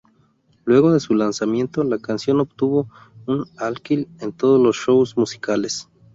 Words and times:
Luego 0.65 0.91
de 0.91 0.99
su 0.99 1.13
lanzamiento, 1.13 1.83
la 1.83 1.99
canción 1.99 2.39
obtuvo 2.39 2.89
un 3.27 3.45
all-kill 3.59 4.07
en 4.19 4.31
todos 4.33 4.59
los 4.59 4.75
shows 4.75 5.15
musicales. 5.15 5.89